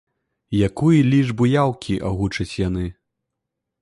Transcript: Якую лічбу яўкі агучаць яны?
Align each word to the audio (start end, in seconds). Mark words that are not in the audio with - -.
Якую 0.67 0.93
лічбу 1.11 1.43
яўкі 1.51 1.99
агучаць 2.13 2.51
яны? 2.67 2.85